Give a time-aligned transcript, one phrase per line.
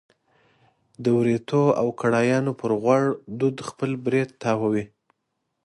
[1.03, 3.03] د وریتو او کړایانو پر غوړ
[3.39, 4.85] دود خپل برېت تاووي.